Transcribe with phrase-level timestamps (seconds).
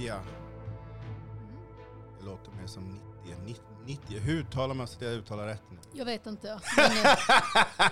[0.00, 0.12] 90.
[0.12, 0.24] Mm.
[2.18, 3.36] Det låter mer som 90.
[3.44, 3.62] 90.
[3.86, 4.18] 90.
[4.18, 5.78] Hur uttalar man så att jag uttalar rätt nu?
[5.92, 6.60] Jag vet inte.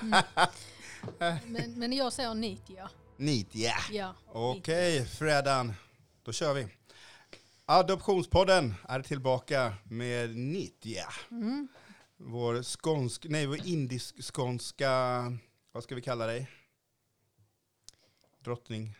[0.00, 0.12] Men,
[1.18, 1.52] eh, mm.
[1.52, 2.88] men, men jag säger 90 ja.
[3.16, 3.70] 90.
[3.90, 4.14] ja.
[4.26, 5.72] Okej, Fredan.
[6.22, 6.68] Då kör vi.
[7.66, 10.96] Adoptionspodden är tillbaka med 90.
[11.30, 11.68] Mm.
[12.16, 15.22] Vår skånsk, nej vår indisk-skånska,
[15.72, 16.50] vad ska vi kalla dig?
[18.44, 18.94] Drottning.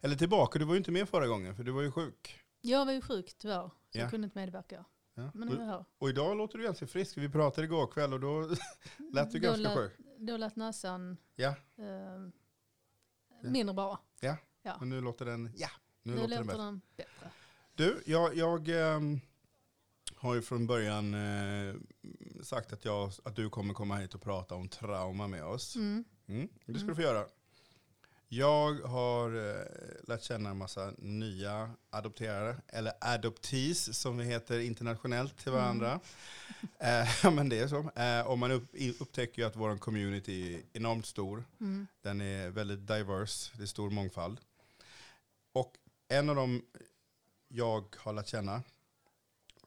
[0.00, 2.41] Eller tillbaka, du var ju inte med förra gången för du var ju sjuk.
[2.64, 4.00] Jag var ju sjuk tyvärr, så Ja.
[4.00, 4.84] jag kunde inte medverka.
[5.14, 5.30] Ja.
[5.34, 5.84] Men nu är jag Och, här.
[5.98, 7.16] och idag låter du ganska frisk.
[7.16, 8.40] Vi pratade igår kväll och då
[9.12, 9.92] lät du Då ganska lät- sjuk.
[10.18, 12.28] Då lät näsan Ja, eh,
[13.50, 14.00] mindre bra.
[14.20, 14.36] ja.
[14.62, 14.76] Ja.
[14.80, 15.68] Men nu låter den, ja,
[16.02, 16.62] nu, Nu, låter den låter bättre.
[16.64, 17.30] den bättre.
[17.74, 19.20] Du, jag, jag ehm,
[20.16, 21.74] har ju från början eh,
[22.42, 25.76] sagt att, jag, att du kommer komma hit och prata om trauma med oss.
[25.76, 26.04] Mm.
[26.26, 26.86] Mm, det ska Mm.
[26.88, 27.26] du få göra.
[28.34, 29.66] Jag har eh,
[30.08, 36.00] lärt känna en massa nya adopterade, eller adoptees som vi heter internationellt till varandra.
[36.78, 37.90] Eh, Ja men det är så.
[38.00, 41.44] Eh, och man upp, upptäcker ju att vår community är enormt stor.
[41.60, 41.86] Mm.
[42.02, 44.40] Den är väldigt diverse, det är stor mångfald.
[45.52, 45.72] Och
[46.08, 46.62] en av dem
[47.48, 48.62] jag har lärt känna,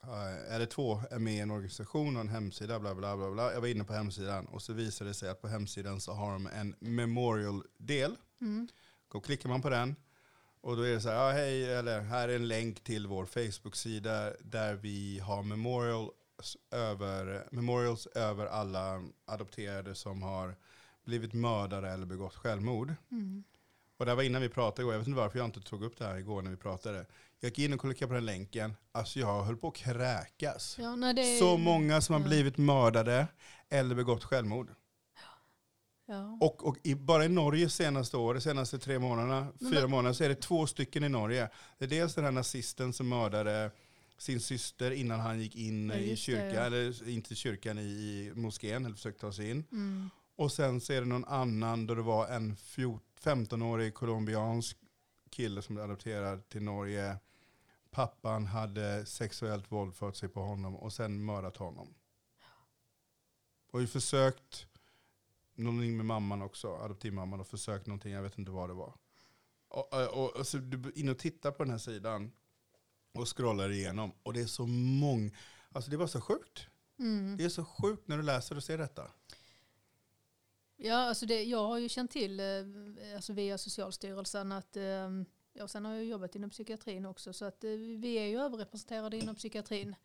[0.07, 3.31] eh, eller två, är med i en organisation och en hemsida, bla bla bla.
[3.31, 3.53] bla.
[3.53, 6.31] Jag var inne på hemsidan och så visade det sig att på hemsidan så har
[6.31, 8.15] de en memorial-del.
[8.41, 8.67] Mm.
[9.11, 9.95] Då klickar man på den
[10.61, 13.25] och då är det så här, ja, hej, eller här är en länk till vår
[13.25, 20.55] Facebook-sida där vi har memorials över, memorials över alla adopterade som har
[21.03, 22.93] blivit mördare eller begått självmord.
[23.11, 23.43] Mm.
[23.97, 25.97] Och det var innan vi pratade igår, jag vet inte varför jag inte tog upp
[25.97, 27.05] det här igår när vi pratade.
[27.39, 30.77] Jag gick in och klickade på den länken, alltså jag höll på att kräkas.
[30.79, 32.27] Ja, nej, det är, Så många som har ja.
[32.27, 33.27] blivit mördade
[33.69, 34.69] eller begått självmord.
[36.07, 36.37] Ja.
[36.41, 40.13] Och, och i, bara i Norge senaste år, de senaste tre månaderna, Men fyra månader,
[40.13, 41.49] så är det två stycken i Norge.
[41.77, 43.71] Det är dels den här nazisten som mördade
[44.17, 46.61] sin syster innan han gick in Ja, i det, kyrkan, ja.
[46.61, 49.63] eller inte i kyrkan, i, i moskén, eller försökte ta sig in.
[49.71, 50.09] Mm.
[50.35, 54.77] Och sen så är det någon annan då det var en 14 15-årig colombiansk
[55.29, 57.17] kille som blev adopterad till Norge.
[57.91, 61.93] Pappan hade sexuellt våldfört sig på honom och sen mördat honom.
[63.71, 64.67] Och vi försökt
[65.55, 68.93] någonting med mamman också, adoptivmamman, och försökt någonting, jag vet inte vad det var.
[69.67, 72.31] Och, och, och, så du in och tittar på den här sidan
[73.13, 75.31] och scrollar igenom och det är så många,
[75.71, 76.67] alltså det var så sjukt.
[76.99, 77.37] Mm.
[77.37, 79.11] Det är så sjukt när du läser och ser detta.
[80.77, 82.45] Ja, alltså det, jag har ju känt till eh,
[83.15, 85.09] alltså via Socialstyrelsen att eh,
[85.53, 87.69] ja, sen har jag jobbat inom psykiatrin också så att eh,
[87.99, 89.95] vi är ju överrepresenterade inom psykiatrin.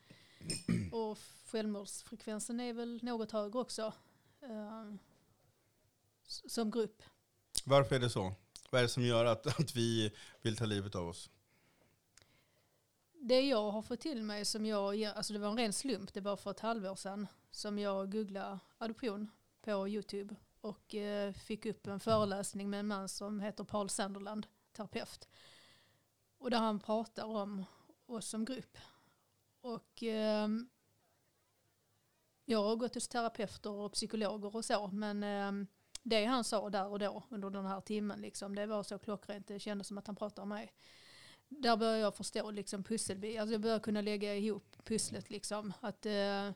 [0.92, 3.92] Och självmordsfrekvensen är väl något högre också
[6.26, 7.02] s- som grupp.
[7.64, 8.32] Varför är det så?
[8.70, 11.30] Vad är det som gör att, att vi vill ta livet av oss?
[13.22, 16.20] Det jag har fått till mig som jag, alltså det var en ren slump, det
[16.20, 19.30] var för ett halvår sedan som jag googlade adoption
[19.62, 24.46] på YouTube och eh, fick upp en föreläsning med en man som heter Paul Sanderland,
[24.72, 25.28] terapeut.
[26.38, 27.64] Och där han pratar om
[28.06, 28.78] oss som grupp.
[29.60, 30.48] Och eh,
[32.44, 35.66] jag har gått hos terapeuter och psykologer och så, men eh,
[36.02, 39.48] det han sa där och då under den här timmen, liksom, det var så klockrent,
[39.48, 40.72] det kändes som att han pratade om mig
[41.50, 45.30] där började jag förstå liksom pusselbitar, Alltså jag började kunna lägga ihop pusslet.
[45.30, 45.72] Liksom.
[45.80, 46.50] Att, eh,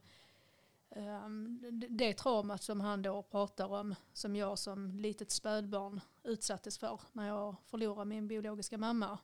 [0.96, 1.60] Ehm,
[1.90, 7.28] det- traumat som han då pratar om, som jag som litet spädbarn utsattes för när
[7.28, 9.18] jag förlorade min biologiska mamma.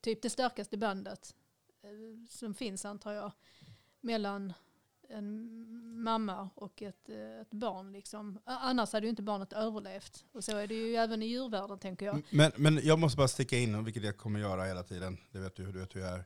[0.00, 1.34] Typ det starkaste bandet
[1.82, 3.32] eh, som finns antar jag
[4.00, 4.52] mellan
[5.08, 7.92] en mamma och ett, eh, ett barn.
[7.92, 8.38] Liksom.
[8.44, 10.24] Annars hade ju inte barnet överlevt.
[10.32, 12.22] Och så är det ju även i djurvärlden tänker jag.
[12.30, 15.18] Men, men jag måste bara sticka in, vilket jag kommer göra hela tiden.
[15.32, 16.24] Det vet du, du vet hur jag är.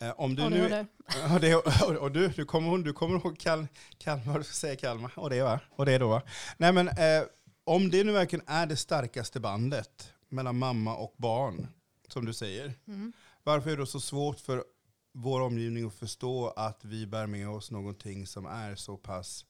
[0.00, 0.86] Eh, om du nu?
[1.28, 3.66] Ja, det, och, och du, du kommer ihåg, du kommer ihåg Kal,
[3.98, 5.60] Kalmar, du säger Kalmar, och det va?
[5.70, 6.22] Och det då va?
[6.56, 7.22] Nej men, eh,
[7.64, 11.66] om det nu verkligen är det starkaste bandet mellan mamma och barn,
[12.08, 13.12] som du säger, Mm.
[13.42, 14.64] varför är det då så svårt för
[15.12, 19.44] vår omgivning att förstå att vi bär med oss någonting som är så pass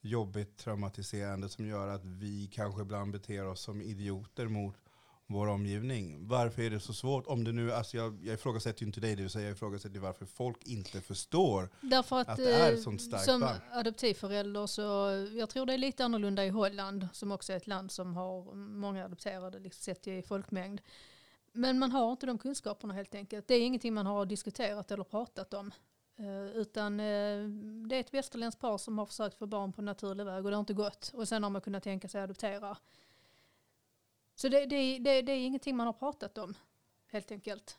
[0.00, 4.76] jobbigt, traumatiserande, som gör att vi kanske ibland beter oss som idioter mot
[5.26, 6.28] vår omgivning.
[6.28, 7.26] Varför är det så svårt?
[7.26, 9.98] Om det nu, alltså jag, jag ifrågasätter ju inte dig, det vill säga jag ifrågasätter
[9.98, 11.68] varför folk inte förstår.
[11.80, 13.60] Därför att, Att det är eh, ett sånt starkt som band.
[13.72, 14.82] adoptivförälder så,
[15.38, 18.54] jag tror det är lite annorlunda i Holland som också är ett land som har
[18.54, 20.80] många adopterade liksom, sett i folkmängd.
[21.52, 23.48] Men man har inte de kunskaperna helt enkelt.
[23.48, 25.72] Det är ingenting man har diskuterat eller pratat om.
[26.18, 27.48] Eh, utan eh,
[27.88, 30.56] det är ett västerländskt par som har försökt få barn på naturlig väg och det
[30.56, 31.10] har inte gått.
[31.14, 32.76] Och sen har man kunnat tänka sig adoptera.
[34.36, 36.54] Så det, det, det, det är ingenting man har pratat om
[37.06, 37.78] helt enkelt.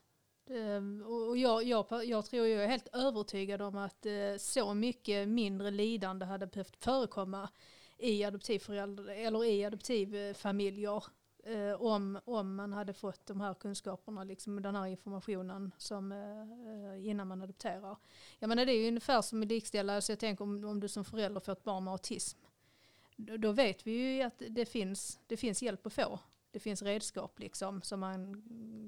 [0.49, 5.27] Ehm, och jag, jag, jag tror jag är helt övertygad om att eh, så mycket
[5.29, 7.49] mindre lidande hade behövt förekomma
[7.97, 11.03] i adoptivföräldrar eller i adoptivfamiljer
[11.43, 17.09] eh, om, om man hade fått de här kunskaperna, liksom den här informationen som, eh,
[17.09, 17.97] innan man adopterar.
[18.39, 20.87] Jag menar det är ju ungefär som att likställa, så jag tänker om, om du
[20.87, 22.39] som förälder får ett barn med autism.
[23.15, 26.19] Då, då vet vi ju att det finns, det finns hjälp att få.
[26.57, 28.41] Det finns redskap liksom som man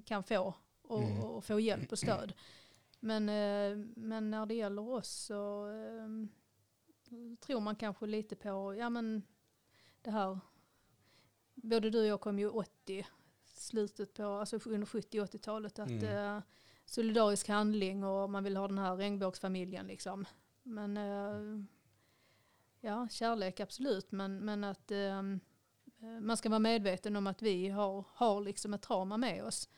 [0.06, 1.24] kan få och, mm.
[1.24, 2.34] och få hjälp och stöd.
[3.00, 6.10] Men, eh, men när det gäller oss så eh,
[7.40, 9.24] tror man kanske lite på, ja men
[10.02, 10.40] det här,
[11.56, 13.08] både du och jag kom ju 80,
[13.44, 16.38] slutet på, alltså under 70-80-talet, att mm.
[16.38, 16.44] eh,
[16.86, 20.26] solidarisk handling och man vill ha den här regnbågsfamiljen liksom.
[20.64, 21.66] Men eh,
[22.80, 24.92] ja, kärlek absolut, men, men att
[26.22, 29.70] man ska vara medveten om att vi har, har liksom ett trauma med oss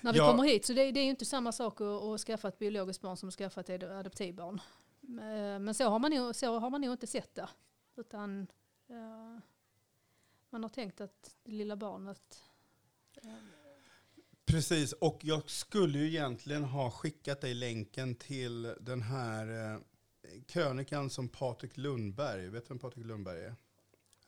[0.00, 0.30] när vi ja.
[0.30, 0.66] kommer hit.
[0.66, 3.28] Så det, det är ju inte samma sak att, att skaffa ett biologiskt barn som
[3.28, 4.60] att skaffa ett adoptivbarn.
[5.02, 7.48] Eh, men så har man nog, så har man nog inte sett det.
[7.96, 8.46] Utan
[8.90, 9.38] uh,
[10.50, 12.42] man har tänkt att det lilla barnet...
[13.24, 13.32] Uh,
[14.44, 19.80] Precis, och jag skulle ju egentligen ha skickat dig länken till den här eh,
[20.46, 23.54] krönikan som Patrik Lundberg, vet du vem Patrik Lundberg är?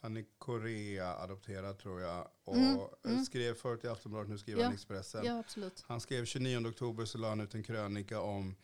[0.03, 2.29] Han är Korea-adopterad tror jag.
[2.45, 3.25] Och mm, mm.
[3.25, 5.25] skrev förut i Aftonbladet, nu skriver ja, han Expressen.
[5.25, 5.43] Ja.
[5.83, 8.57] Han skrev 29 oktober så la han ut en krönika om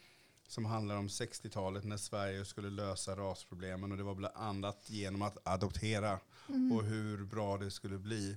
[0.48, 3.92] som handlar om 60-talet när Sverige skulle lösa rasproblemen.
[3.92, 6.72] Och det var bland annat genom att adoptera mm.
[6.72, 8.36] och hur bra det skulle bli.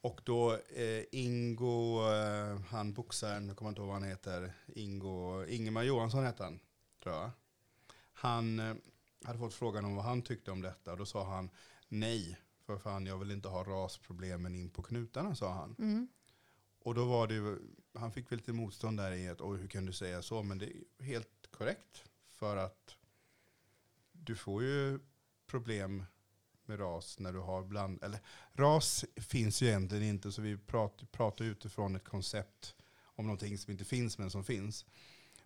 [0.00, 5.44] Och då eh, Ingo, eh, han boxaren, jag kommer inte ihåg vad han heter, Ingo,
[5.44, 6.60] Ingemar Johansson hette han,
[7.02, 7.30] tror jag.
[8.12, 8.74] Han eh,
[9.24, 11.50] hade fått frågan om vad han tyckte om detta och då sa han
[11.88, 15.76] nej, för fan jag vill inte ha rasproblemen in på knutarna, sa han.
[15.78, 16.08] Mm.
[16.80, 17.58] Och då var det
[17.94, 20.42] han fick väl lite motstånd där i att, oj hur kan du säga så?
[20.42, 22.04] Men det är helt korrekt.
[22.30, 22.96] För att
[24.12, 25.00] du får ju
[25.46, 26.04] problem
[26.64, 28.20] med ras när du har bland, eller
[28.52, 33.72] ras finns ju egentligen inte så vi pratar, pratar utifrån ett koncept om någonting som
[33.72, 34.86] inte finns men som finns.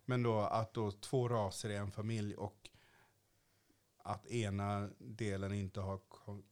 [0.05, 2.69] Men då att då två raser i en familj och
[4.03, 5.99] att ena delen inte har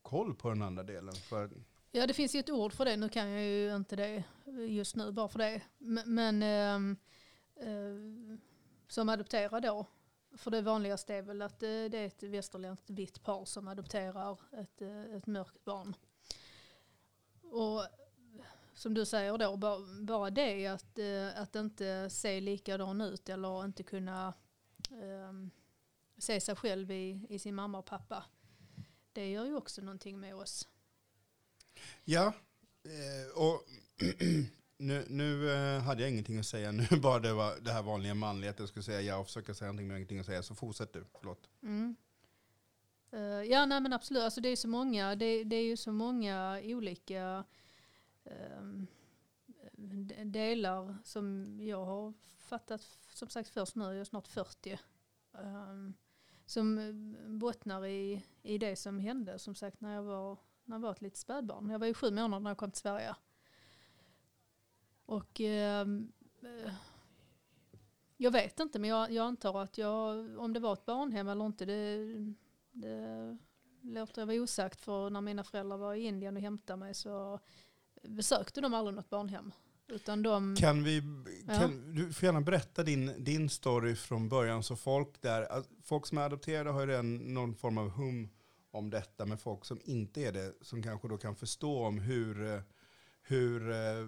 [0.01, 1.13] koll på den andra delen.
[1.13, 1.50] För
[1.94, 4.24] Ja det finns ju ett ord för det, nu kan jag ju inte det
[4.68, 5.62] just nu bara för det.
[6.06, 6.98] Men äh,
[7.68, 8.38] äh,
[8.88, 9.86] som adopterar då,
[10.38, 14.39] för det vanligaste är väl att det, det är ett västerländskt vitt par som adopterar
[14.51, 15.95] ett, eh, ett mörkt barn.
[17.42, 17.83] Och
[18.74, 19.57] som du säger då,
[20.06, 21.00] bara det att,
[21.36, 24.33] att inte se likadan ut eller inte kunna
[24.89, 25.51] um,
[26.21, 28.23] se sig själv i, i sin mamma och pappa.
[29.13, 30.68] Det gör ju också någonting med oss.
[32.03, 32.33] Ja,
[32.83, 33.65] eh, och
[34.77, 36.71] nu, nu eh, hade jag ingenting att säga.
[36.91, 39.53] Nu bara det var det här vanliga manliga att jag skulle säga ja och försöka
[39.53, 40.43] säga någonting men ingenting att säga.
[40.43, 41.50] Så fortsätt du, förlåt.
[41.63, 41.96] Mm.
[43.13, 44.24] Uh, ja, nej men absolut.
[44.24, 47.43] Alltså det är så många, det, det är ju så många olika
[48.57, 48.88] um,
[50.25, 52.81] delar som jag har fattat,
[53.13, 54.79] som sagt först nu, jag är snart 40.
[55.31, 55.93] Um, ehm,
[56.51, 56.93] som eh,
[57.29, 61.01] bottnar i, i det som hände som sagt när jag var när jag var ett
[61.01, 61.70] litet spädbarn.
[61.70, 63.15] Jag var ju sju månader när jag kom till Sverige.
[65.05, 66.74] Och ehm, eh,
[68.17, 71.46] jag vet inte men jag, jag, antar att jag, om det var ett barnhem eller
[71.46, 71.98] inte det,
[72.72, 73.38] det
[73.81, 77.39] låter jag vara osagt för när mina föräldrar var i Indien och hämtade mig så
[78.03, 79.51] besökte de aldrig något barnhem.
[79.91, 81.01] Utan de, kan vi,
[81.45, 81.69] kan, ja.
[81.93, 84.63] Du får gärna berätta din, din story från början.
[84.63, 88.29] Så folk, där, folk som är adopterade har ju redan någon form av hum
[88.71, 92.63] om detta med folk som inte är det, som kanske då kan förstå om hur,
[93.21, 94.07] hur eh,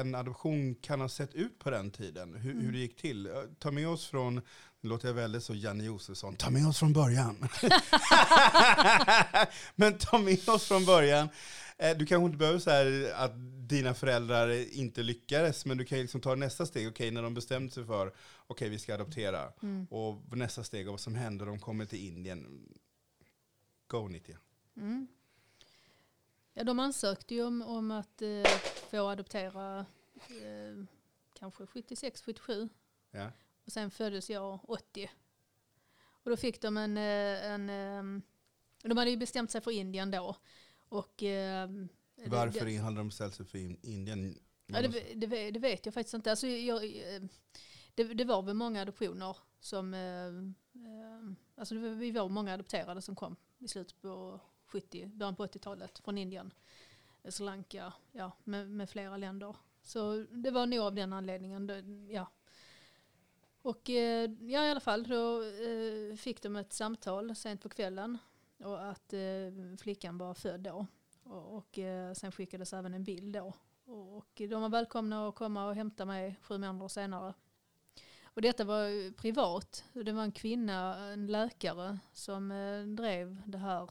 [0.00, 2.64] en adoption kan ha sett ut på den tiden, hur, mm.
[2.64, 3.28] hur det gick till.
[3.58, 4.34] Ta med oss från,
[4.80, 7.48] nu låter jag väldigt så Janne Josefsson, ta med oss från början.
[9.74, 11.28] men ta med oss från början.
[11.78, 13.32] Eh, du kanske inte behöver säga att
[13.68, 16.88] dina föräldrar inte lyckades, men du kan liksom ta nästa steg.
[16.88, 18.16] Okej, okay, när de bestämde sig för, okej
[18.46, 19.52] okay, vi ska adoptera.
[19.62, 19.86] Mm.
[19.90, 22.68] Och nästa steg och vad som händer, de kommer till Indien.
[23.86, 24.38] Go Nitya.
[24.76, 25.06] Mm.
[26.54, 28.44] Ja, de ansökte ju om, om att eh,
[28.90, 30.84] få adoptera eh,
[31.38, 32.68] kanske 76, 77.
[33.10, 33.30] Ja.
[33.64, 35.10] Och sen föddes jag 80.
[36.00, 39.70] Och då fick de en, eh, en, en eh, de hade ju bestämt sig för
[39.70, 40.36] Indien då.
[40.88, 41.70] Och, eh,
[42.26, 44.34] Varför det, hade de sig för Indien?
[44.66, 46.30] Ja, det, det, det, vet jag faktiskt inte.
[46.30, 46.82] Alltså, jag,
[47.94, 49.94] det, det var väl många adoptioner som,
[51.56, 56.18] alltså vi var många adopterade som kom i slutet på 70, början på 80-talet från
[56.18, 56.52] Indien,
[57.28, 59.56] Sri Lanka, ja, med, med flera länder.
[59.82, 62.06] Så det var nog av den anledningen.
[62.10, 62.32] Ja.
[63.62, 68.18] Och eh, ja, i alla fall, då eh, fick de ett samtal sent på kvällen
[68.58, 70.86] och att eh, flickan var född då.
[71.22, 73.52] Och, och eh, sen skickades även en bild då.
[73.84, 77.34] Och, och de var välkomna att komma och hämta mig sju månader senare.
[78.24, 79.84] Och detta var privat.
[79.92, 83.90] Det var en kvinna, en läkare, som eh, drev det här.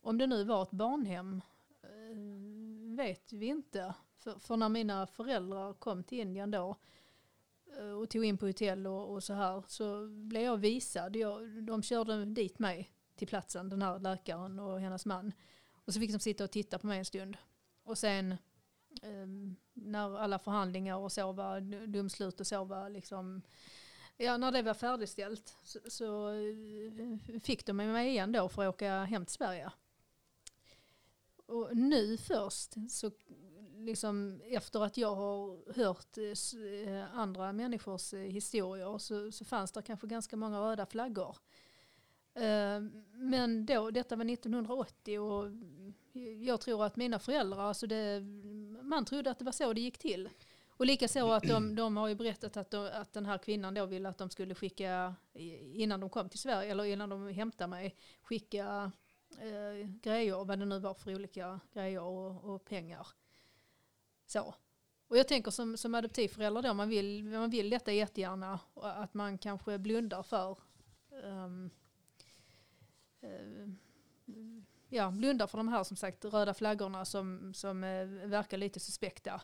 [0.00, 1.40] Om det nu var ett barnhem
[1.82, 3.94] eh, vet vi inte.
[4.18, 6.76] För, för när mina föräldrar kom till Indien då
[7.78, 11.16] eh, och tog in på hotell och, och så här så blev jag visad.
[11.16, 15.32] Jag, de körde dit mig till platsen, den här läkaren och hennes man.
[15.70, 17.36] Och så fick de sitta och titta på mig en stund.
[17.82, 18.32] Och sen
[19.02, 19.26] eh,
[19.72, 23.42] när alla förhandlingar och så var domslut och så var liksom
[24.16, 28.74] Ja, när det var färdigställt så, så eh, fick de mig igen då för att
[28.74, 29.70] åka hem till Sverige.
[31.46, 33.10] Och nu först, så
[33.76, 39.82] liksom efter att jag har hört eh, andra människors eh, historier så, så fanns det
[39.82, 41.36] kanske ganska många röda flaggor.
[42.34, 42.80] Eh,
[43.14, 45.50] men då, detta var 1980 och
[46.40, 48.20] jag tror att mina föräldrar, alltså det,
[48.82, 50.28] man trodde att det var så det gick till.
[50.76, 53.86] Och likaså att de, de har ju berättat att, de, att den här kvinnan då
[53.86, 55.14] ville att de skulle skicka,
[55.74, 58.92] innan de kom till Sverige, eller innan de hämtade mig, skicka
[59.38, 63.06] eh, grejer, vad det nu var för olika grejer och, och pengar.
[64.26, 64.54] Så.
[65.08, 69.38] Och jag tänker som, som adoptivförälder då, man vill, man vill detta jättegärna, att man
[69.38, 70.58] kanske blundar för
[71.24, 71.70] um,
[73.24, 73.68] Eh,
[74.88, 79.42] ja, blundar för de här som sagt röda flaggorna som, som eh, verkar lite suspekta.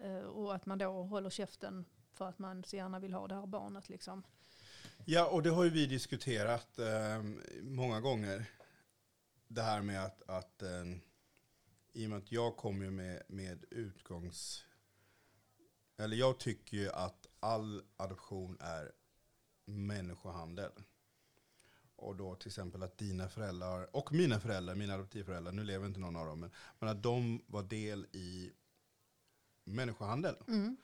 [0.00, 3.34] Eh, och att man då håller käften för att man så gärna vill ha det
[3.34, 3.88] här barnet.
[3.88, 4.22] Liksom.
[5.04, 7.22] Ja, och det har ju vi diskuterat eh,
[7.62, 8.50] många gånger.
[9.48, 10.84] Det här med att, att eh,
[11.92, 14.64] i och med att jag kommer ju med, med utgångs...
[15.98, 18.92] Eller jag tycker ju att all adoption är
[19.64, 20.70] människohandel.
[21.96, 26.00] Och då till exempel att dina föräldrar, och mina föräldrar, mina adoptivföräldrar, nu lever inte
[26.00, 28.50] någon av dem, men, men att de var del i
[29.64, 30.36] människohandel.
[30.48, 30.76] Mm.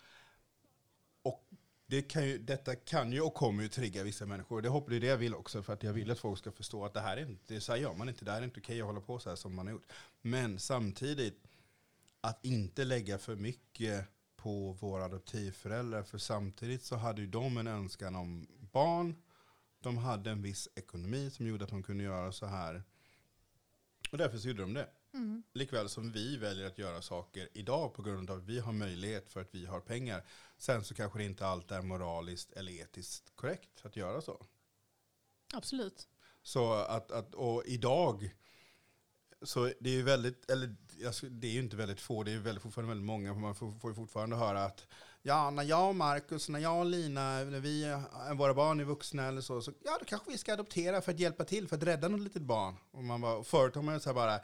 [1.22, 1.48] Och
[1.86, 4.62] det kan ju, detta kan ju och kommer ju trigga vissa människor.
[4.62, 6.94] Det hoppas det jag vill också, för att jag vill att folk ska förstå att
[6.94, 8.86] det här är inte, så här gör man inte, det här är inte okej att
[8.86, 9.92] hålla på så här som man har gjort.
[10.22, 11.44] Men samtidigt,
[12.20, 17.66] att inte lägga för mycket på våra adoptivföräldrar, för samtidigt så hade ju de en
[17.66, 19.22] önskan om barn,
[19.82, 22.82] de hade en viss ekonomi som gjorde att de kunde göra så här.
[24.12, 24.88] Och därför så gjorde de det.
[25.14, 25.42] Mm.
[25.52, 29.28] Likväl som vi väljer att göra saker idag på grund av att vi har möjlighet
[29.32, 30.24] för att vi har pengar.
[30.58, 34.46] Sen så kanske det inte alltid är moraliskt eller etiskt korrekt att göra så.
[35.54, 36.08] Absolut.
[36.42, 38.34] Så att, att och idag,
[39.42, 40.76] så det är ju väldigt, eller
[41.12, 43.40] skulle- det är ju inte väldigt få, det är ju väldigt, fortfarande väldigt många, för
[43.40, 44.86] man får, får ju fortfarande höra att
[45.22, 48.84] ja, när jag och Markus, när jag och Lina, när vi, är- våra barn är
[48.84, 51.76] vuxna eller så, så ja, då kanske vi ska adoptera för att hjälpa till, för
[51.76, 52.76] att rädda något litet barn.
[52.90, 54.40] Och man bara, och förut har man ju så här bara,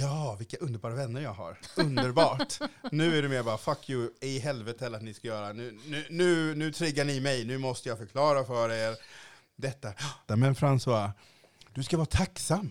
[0.00, 1.58] ja, vilka underbara vänner jag har.
[1.76, 2.58] Underbart.
[2.92, 5.52] nu är det mer bara, fuck you, i helvete att ni ska göra.
[5.52, 8.96] Nu, nu, nu, nu triggar ni mig, nu måste jag förklara för er
[9.56, 9.92] detta.
[10.26, 11.10] Men François,
[11.74, 12.70] du ska vara tacksam.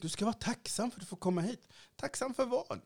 [0.00, 1.68] Du ska vara tacksam för att du får komma hit.
[1.96, 2.80] Tacksam för vad?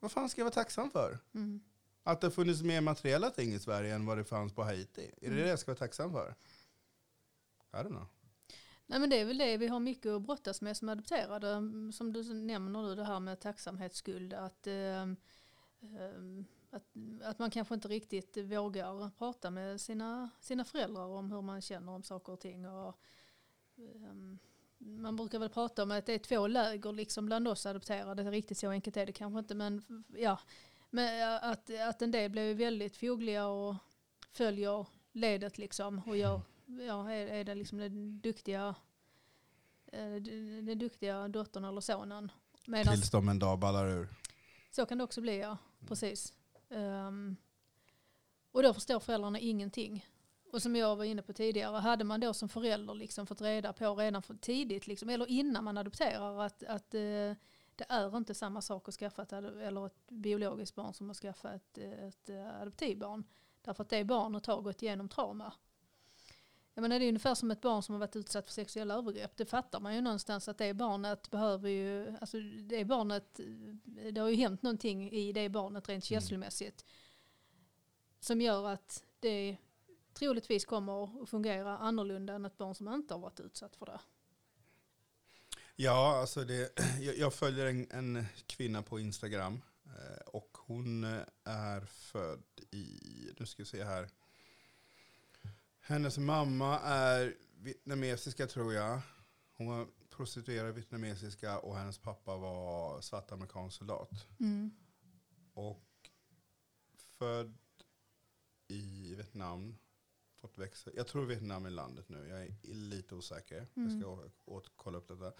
[0.00, 1.18] Vad fan ska jag vara tacksam för?
[1.34, 1.60] Mm.
[2.06, 5.10] Att det har funnits mer materiella ting i Sverige än vad det fanns på Haiti.
[5.22, 6.34] Är det det jag ska vara tacksam för?
[7.72, 8.06] I don't know.
[8.86, 11.50] Nej men det är väl det vi har mycket att brottas med som adopterade.
[11.50, 14.32] Mm, Som du nämner nu det här med tacksamhetsskuld.
[14.34, 15.16] Att, ehm,
[15.80, 16.84] ehm, att,
[17.22, 21.92] att man kanske inte riktigt vågar prata med sina, sina föräldrar om hur man känner
[21.92, 22.68] om saker och ting.
[22.68, 23.00] Och,
[23.76, 24.38] ehm,
[24.78, 28.30] man brukar väl prata om att det är två läger liksom bland oss adopterade.
[28.30, 29.54] Riktigt så enkelt är det kanske inte.
[29.54, 30.38] Men, ja,
[30.96, 33.74] men att, att en del blir väldigt fogliga och
[34.32, 36.02] följer ledet liksom.
[36.06, 38.74] Och gör, ja, är, är det liksom den duktiga,
[39.92, 40.14] eh,
[40.62, 42.32] den duktiga dottern eller sonen.
[42.66, 44.08] Medan, Tills de en dag ballar ur.
[44.70, 45.58] så kan det också bli, ja.
[45.88, 46.32] Precis.
[46.70, 47.36] Ehm,
[48.52, 50.06] och då förstår föräldrarna ingenting.
[50.52, 53.72] Och som jag var inne på tidigare, hade man då som förälder liksom fått reda
[53.72, 57.32] på redan för tidigt, liksom, eller innan man adopterar, att, att eh,
[57.76, 61.54] det är inte samma sak att skaffa ett, eller ett biologiskt barn som att skaffa
[61.54, 63.24] ett, ett eh, adoptivbarn.
[63.62, 65.52] Därför att det barnet har gått igenom trauma.
[66.74, 69.36] Jag menar, det är ungefär som ett barn som har varit utsatt för sexuella övergrepp.
[69.36, 73.40] Det fattar man ju någonstans att det barnet behöver ju, alltså det barnet,
[74.12, 76.20] det har ju hänt någonting i det barnet rent Mm.
[76.20, 76.84] känslomässigt.
[78.20, 79.56] Som gör att det
[80.12, 84.00] troligtvis kommer att fungera annorlunda än ett barn som inte har varit utsatt för det.
[85.76, 89.62] Ja, alltså det, jag, jag följer en, en kvinna på Instagram.
[89.86, 91.04] eh, Och hon
[91.44, 93.00] är född i,
[93.38, 94.08] nu ska vi se här.
[95.80, 99.00] Hennes mamma är vietnamesiska tror jag.
[99.52, 104.10] Hon var prostituerad vietnamesiska och hennes pappa var svart amerikansk soldat.
[104.40, 104.70] Mm.
[105.54, 106.10] Och
[107.18, 107.58] född
[108.68, 109.78] i Vietnam.
[110.46, 110.90] Fått växa.
[110.94, 112.28] Jag tror Vietnam är landet nu.
[112.28, 113.66] Jag är lite osäker.
[113.76, 113.90] Mm.
[113.90, 115.32] Jag ska åt, kolla upp detta.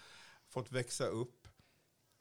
[0.47, 1.47] Fått växa upp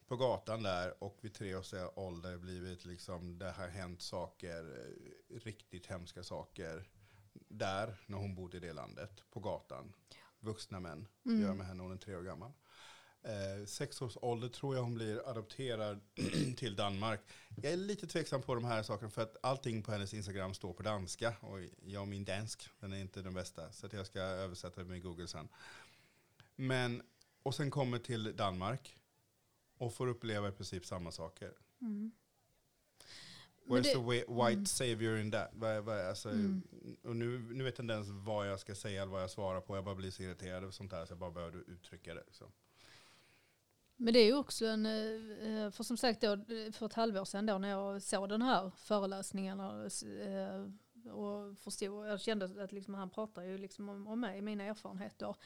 [0.06, 5.36] på gatan där och vid tre års ålder blivit liksom, det har hänt saker, eh,
[5.38, 6.88] riktigt hemska saker
[7.48, 9.92] där när hon bodde i det landet, på gatan.
[10.40, 11.42] Vuxna män Mm.
[11.42, 12.52] gör med henne, hon är tre år gammal.
[13.26, 16.00] Eh, sex års ålder tror jag hon blir adopterad
[16.56, 17.20] till Danmark.
[17.62, 20.72] Jag är lite tveksam på de här sakerna för att allting på hennes Instagram står
[20.72, 21.34] på danska.
[21.40, 23.72] Och jag och min dansk, den är inte den bästa.
[23.72, 25.48] Så att jag ska översätta det med Google sen.
[26.56, 27.02] Men,
[27.42, 28.96] och sen kommer till Danmark
[29.78, 31.52] och får uppleva i princip samma saker.
[31.80, 32.12] Mm.
[33.66, 34.66] Where's det- the white mm.
[34.66, 35.62] savior in that?
[36.08, 36.62] Alltså, Mm.
[37.04, 39.60] och nu, nu vet jag inte ens vad jag ska säga eller vad jag svarar
[39.60, 39.76] på.
[39.76, 42.24] Jag bara blir så irriterad och sånt där så jag bara behöver uttrycka det.
[42.30, 42.50] Så.
[43.96, 46.38] Men det är ju också en, eh, eh, för som sagt då,
[46.72, 52.20] för ett halvår sedan då när jag såg den här föreläsningen och, eh, förstod, jag
[52.20, 55.36] kände att liksom, han pratar ju liksom om, om mig, mina erfarenheter.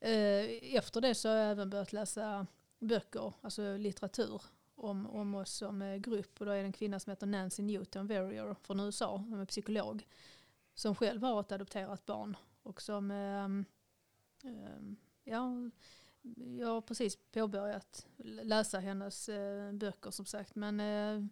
[0.00, 2.46] Efter det så har jag även börjat läsa
[2.78, 4.42] böcker, alltså litteratur
[4.74, 6.40] om, om oss som grupp.
[6.40, 9.44] Och då är det en kvinna som heter Nancy Newton Verrier från USA, som är
[9.44, 10.06] psykolog,
[10.74, 13.10] som själv har ett adopterat barn och som,
[15.24, 15.70] ja,
[16.34, 20.54] jag har precis påbörjat läsa hennes eh, böcker som sagt.
[20.54, 21.26] Men eh,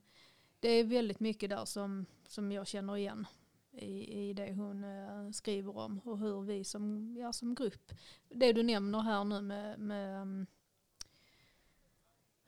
[0.60, 3.26] det är väldigt mycket där som, som jag känner igen
[3.72, 6.00] i, i det hon eh, skriver om.
[6.04, 7.92] Och hur vi som, ja, som grupp,
[8.28, 10.46] det du nämner här nu med, med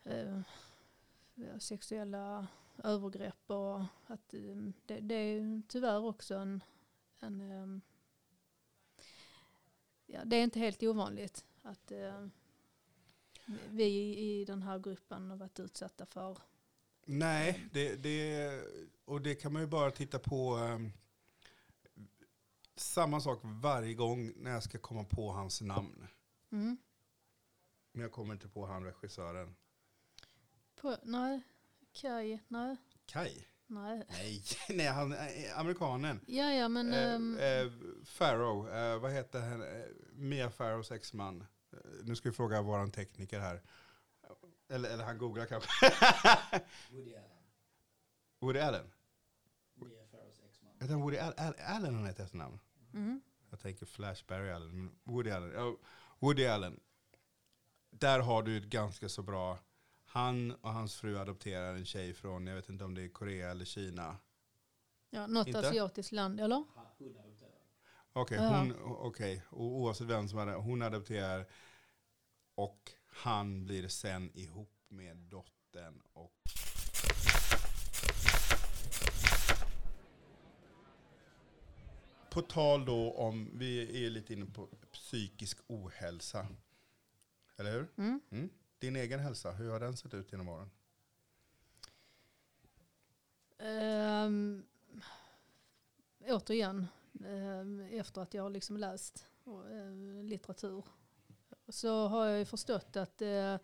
[0.03, 2.47] eh, eh sexuella
[2.83, 4.55] övergrepp och att eh,
[4.85, 6.63] det, det är tyvärr också en,
[7.19, 7.81] en eh,
[10.05, 12.27] ja, det är inte helt ovanligt att eh,
[13.69, 16.37] vi i den här gruppen har varit utsatta för.
[17.05, 18.51] Nej, det, det,
[19.05, 20.55] och det kan man ju bara titta på.
[20.55, 20.91] ehm,
[22.75, 26.07] samma sak varje gång när jag ska komma på hans namn.
[26.51, 26.77] Mm.
[27.91, 29.55] Men jag kommer inte på han regissören.
[30.75, 31.41] På, nej,
[31.93, 33.45] Kaj, nej, Kai?
[33.67, 34.05] nej.
[34.09, 36.19] Nej, nej han, eh, amerikanen.
[36.27, 37.71] Ja, ja, men Eh, eh,
[38.05, 39.61] Farrow, eh, vad heter han?
[39.61, 41.45] Eh, Mia Farrows exman.
[42.03, 43.61] Nu ska vi fråga våran tekniker här.
[44.69, 45.69] Eller, eller han googlar kanske.
[46.91, 47.31] Woody Allen.
[48.39, 48.91] Woody Allen?
[50.79, 52.59] Heter han Woody Al- Al- Allen han heter efternamn?
[52.93, 54.77] mm, Jag tänker Flash Barry Allen.
[54.77, 55.77] men Woody Allen.
[56.19, 56.79] Woody Allen.
[57.89, 59.57] Där har du ett ganska så bra...
[60.05, 63.51] Han och hans fru adopterar en tjej från, jag vet inte om det är Korea
[63.51, 64.17] eller Kina.
[65.09, 65.59] ja, något Inte?
[65.69, 66.63] asiatiskt land, eller?
[68.13, 68.57] Okej, Ja.
[68.57, 68.71] hon.
[69.49, 71.45] Och oavsett vem som är det, hon adopterar
[72.57, 76.33] och han blir sen ihop med dottern och
[82.29, 86.47] På tal då om, vi är lite inne på psykisk ohälsa.
[87.57, 87.87] Eller hur?
[87.97, 88.21] Mm.
[88.29, 88.49] Mm.
[88.79, 90.69] Din egen hälsa, hur har den sett ut genom åren?
[93.57, 94.65] Ehm,
[96.19, 96.87] återigen,
[97.25, 100.85] ehm, efter att jag har liksom läst eh, litteratur
[101.69, 103.57] så har jag ju förstått att eh,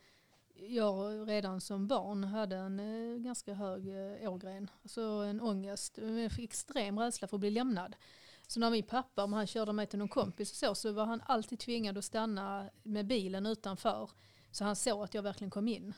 [0.56, 4.70] jag redan som barn hade en eh, ganska hög eh, ågren.
[4.84, 7.96] Alltså en ångest, en extrem rädsla för att bli lämnad.
[8.48, 11.06] Så när min pappa, om han körde mig till någon kompis och så, så var
[11.06, 14.10] han alltid tvingad att stanna med bilen utanför.
[14.52, 15.94] Så han såg att jag verkligen kom in.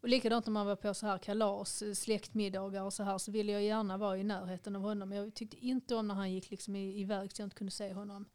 [0.00, 3.30] Och likadant när man var på så här kalas, eh, släktmiddagar och så här så
[3.30, 5.12] ville jag gärna vara i närheten av honom.
[5.12, 8.26] Jag tyckte inte om när han gick liksom iväg så jag inte kunde se honom.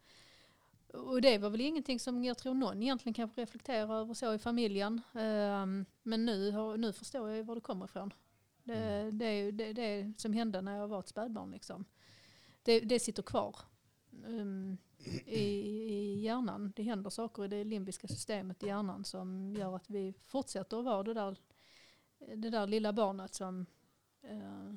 [0.94, 4.38] Och det var väl ingenting som jag tror någon egentligen kanske reflekterar över så i
[4.38, 5.00] familjen.
[5.14, 8.12] Ehm, men nu, nu förstår jag var det kommer ifrån.
[8.64, 9.18] Det, Mm.
[9.18, 11.50] det är det, det som hände när jag var ett spädbarn.
[11.50, 11.84] Liksom.
[12.62, 13.56] Det, det sitter kvar
[14.26, 14.76] ehm,
[15.26, 16.72] i, i hjärnan.
[16.76, 20.84] Det händer saker i det limbiska systemet i hjärnan som gör att vi fortsätter att
[20.84, 21.36] vara det där,
[22.36, 23.66] det där lilla barnet som,
[24.22, 24.74] eh,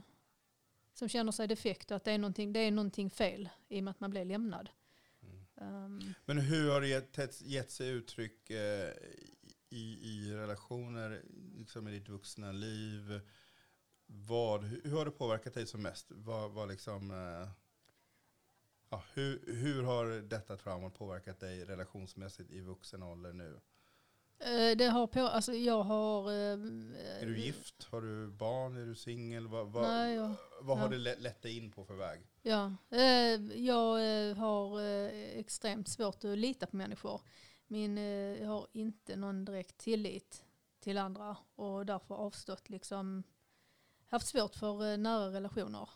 [0.93, 3.84] som känner sig defekt och att det är, någonting, det är någonting fel i och
[3.84, 4.69] med att man blir lämnad.
[5.63, 8.93] Um, Men hur har det gett, gett sig uttryck eh,
[9.69, 11.21] i, i relationer
[11.56, 13.21] liksom i ditt vuxna liv?
[14.06, 16.12] Vad, hur, hur har det påverkat dig som mest?
[16.12, 17.49] Vad, vad liksom, eh,
[18.89, 23.60] ja, hur, hur har detta trauma påverkat dig relationsmässigt i vuxen ålder nu?
[24.45, 26.29] Eh, Det har på, alltså jag har...
[26.32, 26.60] eh,
[27.21, 27.84] Är du gift?
[27.91, 28.77] Har du barn?
[28.77, 29.47] Är du singel?
[29.47, 30.97] Vad, vad, Nej, jag, vad har ja.
[30.97, 32.27] det lett dig in på för väg?
[32.41, 32.71] ja.
[32.89, 37.21] Eh, jag eh, har eh, extremt svårt att lita på människor.
[37.67, 38.03] Min, eh,
[38.41, 40.43] jag har inte någon direkt tillit
[40.79, 43.23] till andra och därför avstått liksom,
[44.08, 45.89] haft svårt för eh, nära relationer.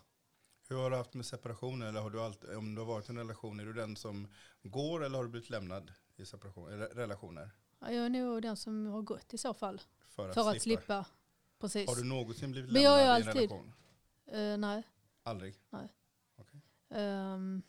[0.68, 1.86] Hur har du haft med separationer?
[1.86, 4.28] Eller har du alltid, om du har varit i en relation, är du den som
[4.62, 7.50] går eller har du blivit lämnad i separation, relationer?
[7.80, 9.80] Ja, Jag är nog den som har gått i så fall.
[10.08, 11.06] För att, För att slippa.
[11.58, 11.88] Precis.
[11.88, 13.72] Har du någonsin blivit jag lämnad har i en alltid- relation?
[14.26, 14.82] Eh, nej.
[15.22, 15.54] Aldrig?
[16.90, 17.62] Ehm,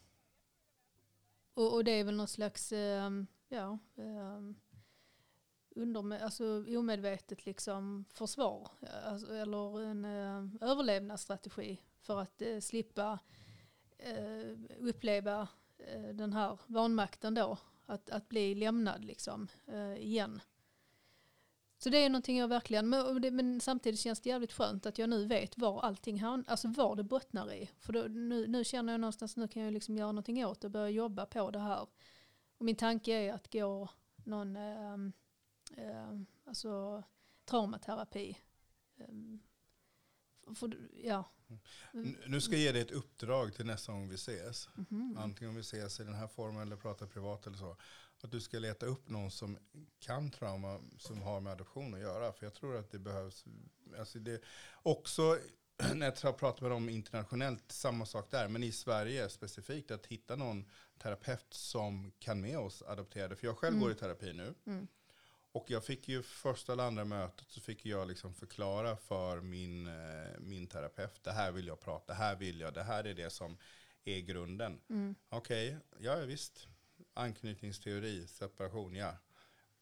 [1.54, 4.56] och, och det är väl någon slags, ehm, ja, um,
[5.70, 8.72] under, alltså omedvetet liksom försvar.
[9.06, 13.20] Alltså, eller en uh, överlevnadsstrategi för att eh, slippa
[13.98, 15.48] eh, uppleva
[16.14, 17.58] den här vanmakten då.
[17.90, 20.42] Att, att bli lämnad liksom eh, igen.
[21.78, 25.10] Så det är någonting jag verkligen, men, men samtidigt känns det jävligt skönt att jag
[25.10, 27.70] nu vet var allting här, alltså var det bottnar i.
[27.80, 30.68] För då, nu, nu känner jag någonstans, nu kan jag liksom göra någonting åt det
[30.68, 31.88] och börja jobba på det här.
[32.58, 33.90] Och min tanke är att gå
[34.24, 34.94] någon, eh,
[35.78, 37.04] eh, alltså
[37.46, 38.38] traumaterapi.
[38.98, 39.40] Ehm,
[40.56, 41.24] för, ja.
[41.94, 44.70] N- Nu ska jag ge dig ett uppdrag till nästa gång vi ses.
[44.76, 45.18] Mhm.
[45.20, 47.78] Antingen om vi ses i den här formen eller pratar privat eller så.
[48.22, 49.58] Att du ska leta upp någon som
[50.00, 52.32] kan trauma som har med adoption att göra.
[52.34, 53.46] För jag tror att det behövs.
[54.00, 54.42] Alltså det,
[54.84, 55.38] också
[55.96, 58.48] när jag pratar med dem internationellt, samma sak där.
[58.48, 60.66] Men i Sverige specifikt, att hitta någon
[60.98, 63.36] terapeut som kan med oss adopterade.
[63.36, 63.82] För jag själv Mm.
[63.84, 64.54] går i terapi nu.
[64.66, 64.88] Mm.
[65.60, 69.88] Och jag fick ju första eller andra mötet så fick jag liksom förklara för min,
[69.88, 71.24] eh, min terapeut.
[71.24, 73.58] Det här vill jag prata, det här vill jag, det här är det som
[74.04, 74.82] är grunden.
[74.90, 75.16] Mm.
[75.30, 76.68] Okej, ja ja, visst.
[77.14, 79.14] Anknytningsteori, separation, ja.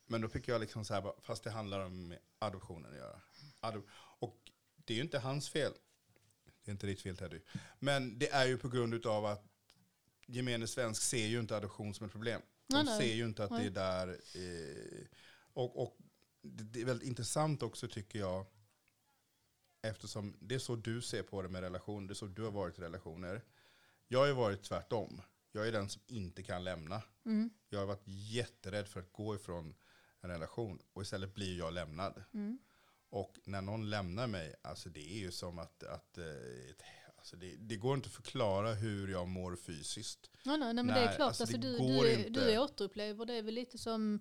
[0.06, 3.22] Men då fick jag liksom så här, fast det handlar om adoptionen att göra.
[3.60, 3.86] Adop
[4.20, 5.74] och det är ju inte hans fel.
[6.63, 7.40] Det är inte ditt fel Teddy.
[7.80, 9.46] Men det är ju på grund av att
[10.26, 12.42] gemene svensk ser ju inte adoption som ett problem.
[12.68, 12.98] De nej.
[12.98, 13.70] ser ju inte att Nej.
[13.70, 14.08] det är där.
[14.36, 15.08] Eh,
[15.58, 15.98] och, och
[16.41, 18.46] det det är väldigt intressant också tycker jag.
[19.82, 22.08] Eftersom det är så du ser på det med relation.
[22.08, 23.41] Det är så du har varit i relationer.
[24.08, 25.22] Jag har ju varit tvärtom.
[25.52, 27.02] Jag är den som inte kan lämna.
[27.26, 27.50] Mm.
[27.70, 29.76] Jag har varit jätterädd för att gå ifrån
[30.22, 30.80] en relation.
[30.93, 32.24] Och istället blir jag lämnad.
[32.34, 32.60] Mm.
[33.10, 36.26] Och när någon lämnar mig, alltså det är ju som att, att eh,
[37.17, 40.30] alltså det, det går inte att förklara hur jag mår fysiskt.
[40.43, 42.30] Nej, nej, nej, men det Nej, är klart, alltså, alltså, det du, går du, inte.
[42.30, 44.20] du återupplever, det är väl lite som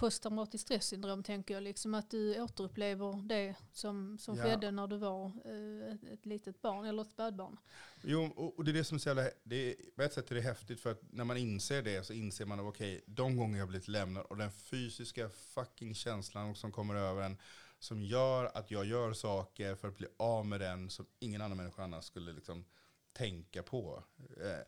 [0.00, 4.42] posttraumatiskt stressyndrom tänker jag, liksom att du återupplever det som, som Ja.
[4.44, 7.56] skedde när du var eh, ett, litet barn eller ett spädbarn.
[8.04, 10.30] Jo, och, och det är det som är så jävla, det är, på ett sätt
[10.30, 13.36] är det häftigt för att när man inser det så inser man att okej, de
[13.36, 17.38] gånger jag blivit lämnad och den fysiska fucking känslan som kommer över en
[17.78, 21.56] som gör att jag gör saker för att bli av med den som ingen annan
[21.56, 22.64] människa annars skulle liksom
[23.12, 24.04] tänka på.
[24.18, 24.60] Eh,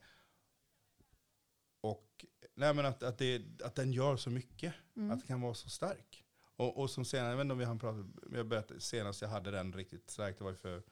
[1.83, 4.75] och nej, men att, att, det, att den gör så mycket.
[4.97, 5.11] Mm.
[5.11, 6.25] Att den kan vara så stark.
[6.57, 9.29] Och, och som senare, jag vet inte om vi har pratat, jag berättade, senast jag
[9.29, 10.83] hade den riktigt stark, det var ju för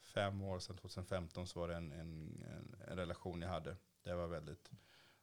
[0.00, 3.76] fem år sedan, 2015, så var det en, en, en, en relation jag hade.
[4.02, 4.70] Det var väldigt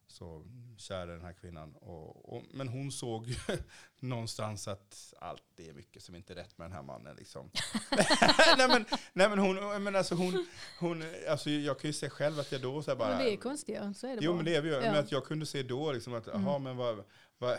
[0.06, 0.44] så
[0.76, 1.74] kär i den här kvinnan.
[1.74, 3.36] Och, och, men hon såg ju
[4.00, 7.16] någonstans att allt det är mycket som inte är rätt med den här mannen.
[7.16, 7.50] Liksom.
[8.58, 10.46] nej, men, nej men hon, men alltså hon,
[10.80, 13.08] hon, alltså jag kan ju se själv att jag då så bara...
[13.08, 14.36] men det är konstiga, så är det Jo bara.
[14.36, 14.74] men det är vi ju.
[14.74, 14.80] Ja.
[14.80, 16.42] Men att jag kunde se då liksom att, Mm.
[16.46, 17.04] jaha men vad,
[17.38, 17.58] vad,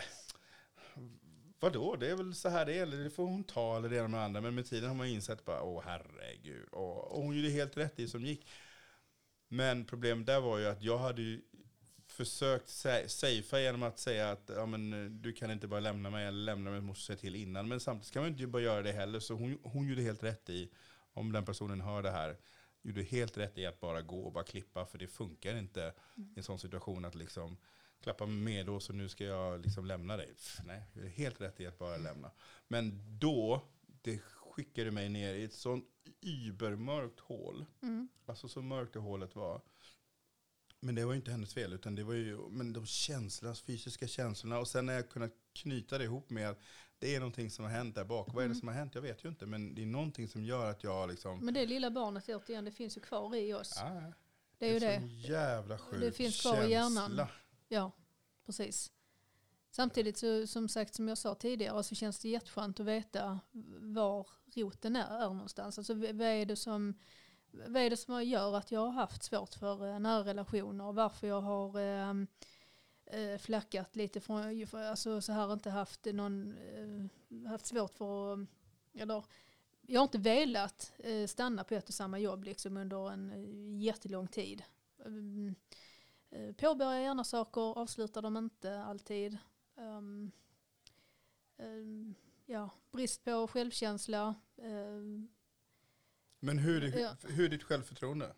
[1.60, 3.96] vadå, det är väl så här det är, eller det får hon ta eller det
[3.96, 4.40] ena med det andra.
[4.40, 6.68] Men med tiden har man insett bara, åh herregud.
[6.72, 8.46] Och, och hon gjorde helt rätt i som gick.
[9.48, 11.42] Men problemet där var ju att jag hade ju
[12.16, 16.10] försökt sa- safea genom att säga att ja, men, eh, du kan inte bara lämna
[16.10, 17.68] mig eller lämna mig, måste säga till innan.
[17.68, 19.20] Men samtidigt kan man inte bara göra det heller.
[19.20, 20.70] Så hon, hon gjorde helt rätt i,
[21.12, 22.36] om den personen hör det här,
[22.82, 24.86] gjorde helt rätt i att bara gå och bara klippa.
[24.86, 27.56] För det funkar inte i en sån situation att liksom
[28.02, 30.34] klappa med då så nu ska jag liksom lämna dig.
[30.34, 32.30] Pff, nej, det är helt rätt i att bara lämna.
[32.68, 33.62] Men då,
[34.02, 35.84] det skickade mig ner i ett sånt
[36.20, 37.64] übermörkt hål.
[37.82, 38.08] Mm.
[38.26, 39.60] Alltså så mörkt det hålet var.
[40.80, 44.06] Men det var ju inte hennes fel, utan det var ju men de känslorna, fysiska
[44.06, 44.58] känslorna.
[44.58, 46.58] Och sen när jag kunnat knyta det ihop med att
[46.98, 48.26] det är någonting som har hänt där bak.
[48.28, 48.58] Vad är det Mm.
[48.58, 48.94] som har hänt?
[48.94, 51.38] Jag vet ju inte, men det är någonting som gör att jag liksom...
[51.44, 53.78] Men det lilla barnet återigen, det finns ju kvar i oss.
[53.78, 54.12] Ah,
[54.58, 55.06] det är ju så det.
[55.28, 57.06] jävla sjuk Det finns kvar i hjärnan.
[57.06, 57.28] känsla.
[57.68, 57.92] Ja,
[58.46, 58.92] precis.
[59.70, 63.40] Samtidigt så, som sagt, som jag sa tidigare, så känns det jätteskönt att veta
[63.80, 65.78] var roten är, är någonstans.
[65.78, 66.94] Alltså vad är det som
[67.66, 70.92] vad är det som gör att jag har haft svårt för eh, nära relationer?
[70.92, 72.26] Varför jag har, ehm,
[73.04, 78.46] eh, flackat lite från, alltså så här inte haft någon, eh, haft svårt för
[78.94, 79.24] eller
[79.88, 83.84] jag har inte velat eh, stanna på ett och samma jobb liksom under en eh,
[83.84, 84.62] jättelång tid.
[85.04, 85.54] Ehm,
[86.30, 89.38] eh, påbörjar gärna saker, avslutar dem inte alltid.
[89.76, 90.32] Um,
[91.56, 92.14] um,
[92.46, 95.28] ja, brist på självkänsla, um,
[96.40, 97.16] men hur, är- Ja.
[97.22, 98.34] hur är ditt självförtroende?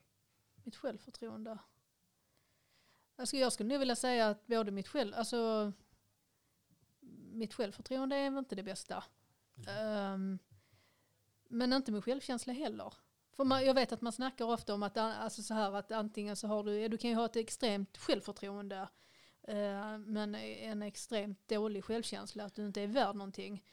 [0.64, 1.58] mitt självförtroende.
[3.16, 5.72] Alltså jag skulle nog vilja säga att både mitt själv, alltså
[7.32, 9.04] mitt självförtroende är väl inte det bästa.
[9.68, 10.38] Ehm,
[11.48, 12.94] men inte med självkänsla heller.
[13.37, 16.37] För man, jag vet att man snackar ofta om att, alltså så här, att antingen
[16.37, 18.88] så har du, du kan ju ha ett extremt självförtroende
[19.42, 23.64] eh, men en extremt dålig självkänsla, att du inte är värd någonting.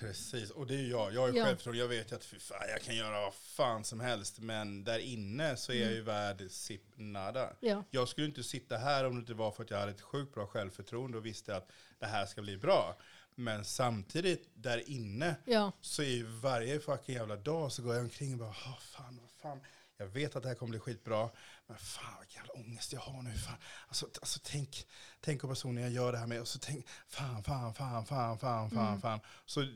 [0.00, 1.14] Precis, och det är jag.
[1.14, 1.44] Jag är Ja.
[1.44, 1.80] självförtroende.
[1.82, 4.38] Jag vet ju att fan, jag kan göra vad fan som helst.
[4.38, 7.52] Men där inne så är jag ju värd sip nada.
[7.60, 10.00] Ja, Jag skulle inte sitta här om det inte var för att jag hade ett
[10.00, 12.98] sjukt bra självförtroende och visste att det här ska bli bra.
[13.34, 18.02] Men samtidigt, där inne, ja, så är ju varje fucking jävla dag så går jag
[18.04, 19.60] omkring och bara, "Ah, fan, vad fan.
[19.96, 21.30] Jag vet att det här kommer bli skitbra,
[21.66, 23.34] men fan vilken jävla ångest jag har nu.
[23.34, 23.56] Fan.
[23.88, 24.86] Alltså, alltså tänk,
[25.20, 28.38] tänk om personen jag gör det här med, och så tänk, fan, fan, fan, fan,
[28.38, 29.00] fan, fan, Mm.
[29.00, 29.20] fan.
[29.44, 29.66] Så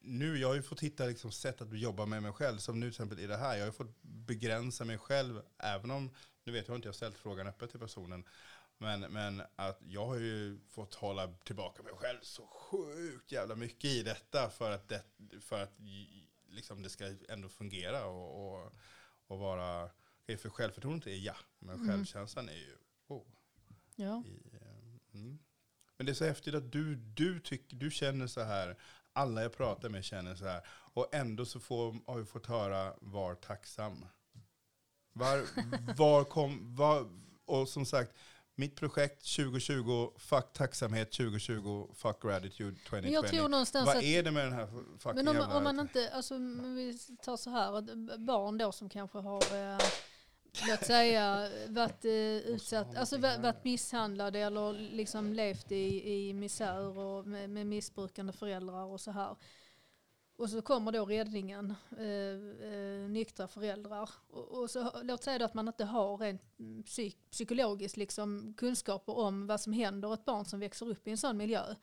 [0.00, 2.86] nu, jag har ju fått hitta liksom, sätt att jobba med mig själv, som nu
[2.86, 3.56] till exempel i det här.
[3.56, 6.14] Jag har fått begränsa mig själv, även om,
[6.44, 8.24] nu vet jag inte, jag har ställt frågan öppet till personen.
[8.78, 13.84] Men, men att jag har ju fått hålla tillbaka mig själv så sjukt jävla mycket
[13.84, 15.02] i detta för att det,
[15.40, 15.72] för att
[16.48, 18.72] liksom det ska ändå fungera och, och,
[19.28, 19.90] och vara...
[20.38, 21.88] För självförtroendet är ja, men Mm.
[21.88, 22.76] självkänslan är ju...
[23.08, 23.22] Oh,
[23.96, 24.22] ja.
[24.26, 25.38] i, eh, mm.
[25.96, 28.76] Men det är så häftigt att du, du, tyck, du känner så här,
[29.12, 32.94] alla jag pratar med känner så här, och ändå så får, har vi fått höra
[33.00, 34.04] var tacksam.
[35.12, 35.44] Var,
[35.96, 37.10] var kom, var,
[37.44, 38.12] och som sagt,
[38.58, 43.12] mitt projekt 2020, fuck tacksamhet 2020, fuck gratitude Men 2020.
[43.12, 44.66] jag tror någonstans Vad att är det med den här
[44.98, 45.56] fucking Men om, jävla...
[45.56, 49.78] om man inte, alltså om vi tar så här, barn då som kanske har, eh,
[50.68, 52.12] låt säga, varit eh,
[52.52, 58.32] utsatt, alltså va- varit misshandlade eller liksom levt i, i misär och med, med missbrukande
[58.32, 59.36] föräldrar och så här.
[60.38, 64.10] Och så kommer då räddningen, eh, eh, nyktra föräldrar.
[64.28, 68.54] Och, och så, låt säga då att man inte har rent mm, psyk, psykologiskt liksom
[68.56, 71.74] kunskaper om vad som händer ett barn som växer upp i en sån miljö.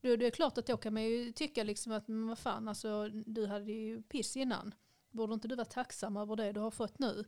[0.00, 3.08] Då, det är klart att då kan man ju tycka liksom att vad fan, alltså,
[3.08, 4.74] du hade ju piss innan.
[5.10, 7.24] Borde inte du vara tacksam över det du har fått nu?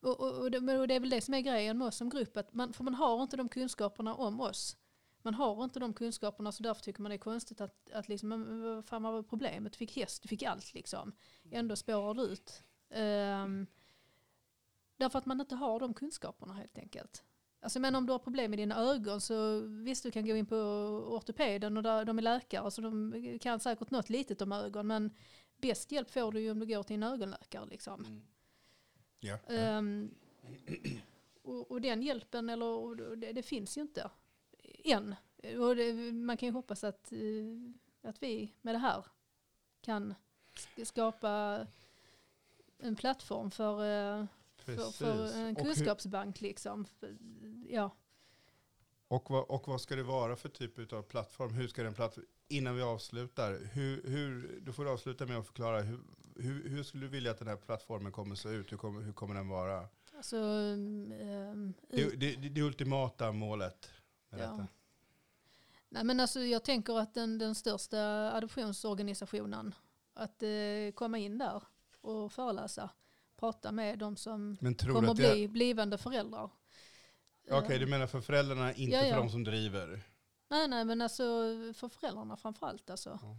[0.00, 2.10] Och, och, och, det, och det är väl det som är grejen med oss som
[2.10, 4.76] grupp, att man, för man har inte de kunskaperna om oss.
[5.22, 8.62] Man har inte de kunskaperna så därför tycker man det är konstigt att, att liksom,
[8.62, 9.72] vad fan var problemet?
[9.72, 11.12] Du fick häst, du fick allt liksom.
[11.50, 12.62] Ändå spårar du ut.
[12.90, 13.66] Ehm,
[14.96, 17.24] därför att man inte har de kunskaperna helt enkelt.
[17.60, 20.46] Alltså men om du har problem med dina ögon så visst du kan gå in
[20.46, 20.56] på
[21.08, 25.10] ortopeden och där, de är läkare så de kan säkert något litet om ögon men
[25.56, 28.04] bäst hjälp får du ju om du går till en ögonläkare liksom.
[28.04, 28.22] Mm.
[29.20, 29.38] Ja.
[29.48, 30.14] Ehm,
[31.42, 34.10] och, och den hjälpen, eller, och det, det finns ju inte
[34.84, 35.14] än.
[35.60, 39.04] Och det, man kan ju hoppas att, eh, att vi med det här
[39.80, 40.14] kan
[40.54, 41.66] sk- skapa
[42.78, 43.72] en plattform för,
[44.20, 46.40] eh, för, för en Och hur- kunskapsbank.
[46.40, 46.86] Liksom.
[47.68, 47.90] Ja.
[49.08, 51.54] Och vad, och vad ska det vara för typ av plattform?
[51.54, 55.80] Hur ska den plattform, innan vi avslutar, hur, hur, du får avsluta med att förklara,
[55.80, 55.98] hur,
[56.36, 58.72] hur, hur skulle du vilja att den här plattformen kommer se ut?
[58.72, 59.88] Hur kommer, hur kommer den vara?
[60.16, 60.36] Alltså,
[61.88, 63.90] Det, det, det, det ultimata målet
[64.32, 64.50] med Ja.
[64.50, 64.66] detta.
[65.88, 69.74] Nej, men alltså, jag tänker att den, den största adoptionsorganisationen,
[70.14, 71.62] att eh, komma in där
[72.00, 72.90] och föreläsa,
[73.36, 76.50] prata med de som kommer att bli blivande föräldrar.
[77.50, 79.14] Okej, Eh, du menar för föräldrarna, inte Ja, ja.
[79.14, 80.02] för de som driver?
[80.48, 81.22] Nej, nej, men alltså
[81.74, 82.90] för föräldrarna framför allt.
[82.90, 83.18] Alltså.
[83.22, 83.36] Ja.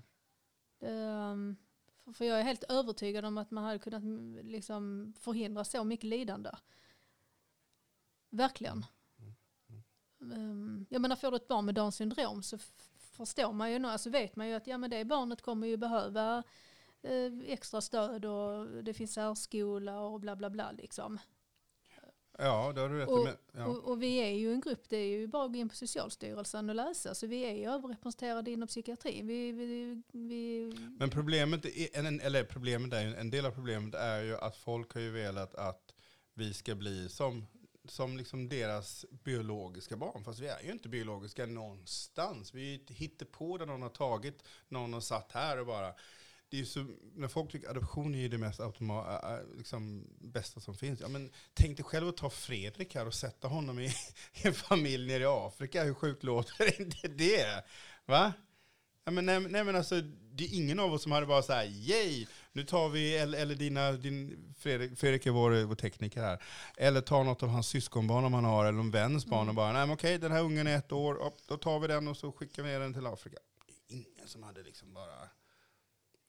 [0.88, 1.56] Ehm,
[2.04, 4.04] för, för jag är helt övertygad om att man hade kunnat
[4.46, 6.50] liksom, förhindra så mycket lidande.
[8.30, 8.86] Verkligen.
[10.32, 12.58] Ehm, jag menar, får du ett barn med Downs syndrom så
[13.12, 15.78] förstår man ju, nu, alltså vet man ju att ja, men det barnet kommer ju
[15.78, 16.44] behöva
[17.02, 20.72] eh, extra stöd och det finns särskola och bla bla bla.
[20.72, 21.20] Liksom.
[22.38, 23.10] Ja, det har du rätt.
[23.10, 23.66] Och- men- Ja.
[23.68, 25.76] Och, och vi är ju en grupp, det är ju bara att gå in på
[25.76, 29.28] Socialstyrelsen och läsa, så vi är ju överrepresenterade inom psykiatrin.
[29.28, 34.38] Vi, vi, vi, Men problemet, är, eller problemet är, en del av problemet är ju
[34.38, 35.94] att folk har ju velat att
[36.34, 37.46] vi ska bli som,
[37.86, 40.24] som liksom deras biologiska barn.
[40.24, 42.54] Fast vi är ju inte biologiska någonstans.
[42.54, 45.94] Vi hittar på där någon har tagit, någon har satt här och bara.
[46.50, 49.20] det är så, när folk tycker adoption är ju det mest automa,
[49.58, 51.00] liksom, bästa som finns.
[51.00, 53.86] Ja, men tänk dig själv att ta Fredrik här och sätta honom i,
[54.34, 55.84] i en familj nere i Afrika.
[55.84, 57.66] Hur sjukt låter inte det?
[58.06, 58.34] Va?
[59.06, 60.02] Ja, men, nej, nej, men alltså,
[60.36, 63.38] det är ingen av oss som hade bara så här, yay, nu tar vi, eller,
[63.38, 66.44] eller dina, din, Fredrik, Fredrik är vår, vår tekniker här,
[66.78, 69.74] eller tar något av hans syskonbarn om han har, eller någon väns barn och bara,
[69.74, 72.18] nej men okej, den här ungen är ett år, upp, då tar vi den och
[72.18, 73.38] så skickar vi ner den till Afrika.
[73.68, 75.30] Det är ingen som hade liksom bara,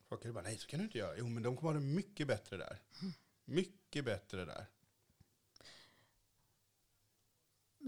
[0.09, 1.15] folk hade bara, nej så kan du inte göra.
[1.19, 2.79] Jo men de kommer ha det mycket bättre där.
[3.45, 4.67] Mycket bättre där.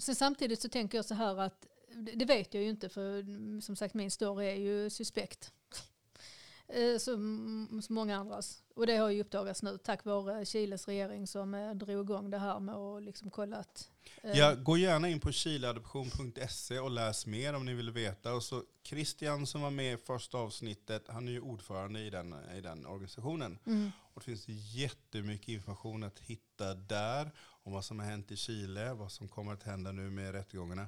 [0.01, 1.67] Sen samtidigt så tänker jag så här att,
[2.15, 5.53] det vet jag ju inte för mm, som sagt min story är ju suspekt.
[6.69, 8.63] Eh, Som, som många andras.
[8.75, 12.39] Och det har ju uppdagats nu tack vare Chiles regering som eh, drog igång det
[12.39, 13.91] här med att liksom kolla att...
[14.23, 18.35] eh, Ja, gå gärna in på chileadoption.se och läs mer om ni vill veta.
[18.35, 22.35] Och så Christian som var med i första avsnittet, han är ju ordförande i den,
[22.57, 23.59] i den organisationen.
[23.67, 27.31] Mm, Och det finns jättemycket information att hitta där
[27.63, 30.87] om vad som har hänt i Chile, vad som kommer att hända nu med rättegångarna.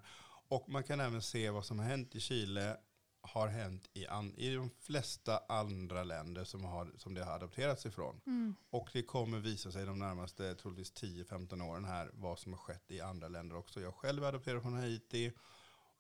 [0.48, 2.76] Och man kan även se vad som har hänt i Chile
[3.20, 7.86] har hänt i, an, i de flesta andra länder som, har, som det har adopterats
[7.86, 8.20] ifrån.
[8.26, 12.58] mm, Och det kommer visa sig de närmaste troligtvis 10-15 åren här vad som har
[12.58, 13.80] skett i andra länder också.
[13.80, 15.32] Jag själv är adopterad från Haiti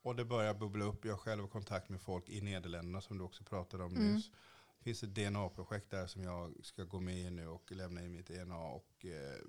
[0.02, 1.04] och det börjar bubbla upp.
[1.04, 4.14] Jag själv har kontakt med folk i Nederländerna som du också pratade om Mm.
[4.14, 4.30] nyss.
[4.78, 8.14] Det finns ett DNA-projekt där som jag ska gå med i nu och lämna in
[8.14, 9.44] mitt DNA och eh,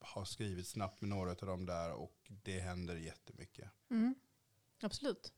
[0.00, 3.70] har skrivit snabbt med några av dem där och det händer jättemycket.
[3.90, 4.14] mm,
[4.82, 5.32] absolut.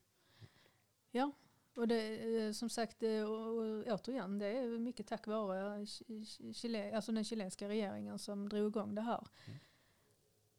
[1.11, 1.31] Ja,
[1.75, 6.53] och det, eh, som sagt, eh, och, och, återigen, det är mycket tack vare Ch-
[6.53, 9.27] Chile, alltså den chilenska regeringen som drog igång det här.
[9.47, 9.59] Mm.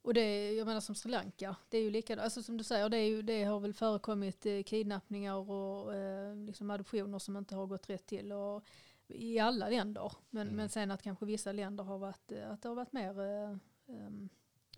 [0.03, 2.89] Och det, jag menar som Sri Lanka, det är ju likadant, alltså som du säger,
[2.89, 7.67] det, ju, det har väl förekommit eh, kidnappningar och eh, liksom adoptioner som inte har
[7.67, 8.33] gått rätt till.
[8.33, 8.65] Och,
[9.09, 10.57] I alla länder, men, Mm.
[10.57, 13.57] men sen att kanske vissa länder har varit, eh, att det har varit mer eh,
[13.87, 14.29] em,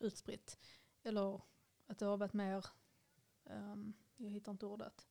[0.01, 0.59] utspritt.
[1.03, 1.41] Eller
[1.87, 2.67] att det har varit mer,
[3.51, 5.07] em, jag hittar inte ordet,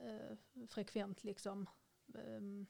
[0.00, 1.66] eh, frekvent liksom.
[2.14, 2.66] Em,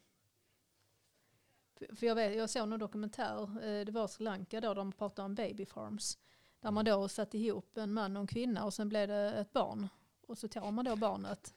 [1.96, 5.26] för- jag, vet, jag såg någon dokumentär, eh, det var Sri Lanka då, de pratade
[5.26, 6.18] om baby farms.
[6.60, 9.52] Där man då satte ihop en man och en kvinna och sen blev det ett
[9.52, 9.88] barn.
[10.26, 11.54] Och så tar man då barnet.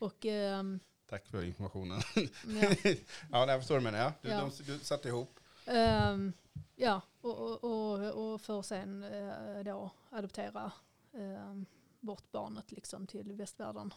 [0.00, 2.00] Och ehm, Tack för informationen.
[2.14, 2.74] ja,
[3.32, 3.98] ja, jag förstår du vad menar.
[3.98, 4.50] Ja, du, Ja.
[4.58, 5.40] de, du satte ihop.
[5.66, 6.32] ehm,
[6.76, 10.72] ja och, och, och, och för sen eh, då adoptera
[11.12, 11.66] ehm,
[12.00, 13.94] bort barnet liksom till västvärlden.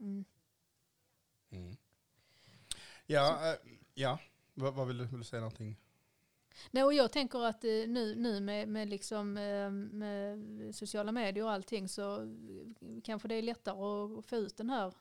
[0.00, 0.24] Mm.
[1.50, 1.76] Mm.
[3.06, 3.58] Ja, eh,
[3.94, 4.18] ja.
[4.54, 5.76] Vad, vad vill, du, vill du säga någonting?
[6.70, 11.44] Nej, och jag tänker att eh, nu, nu med, med, liksom, eh, med sociala medier
[11.44, 12.36] och allting så
[13.04, 13.74] kanske det är lättare
[14.18, 14.94] att få ut den här.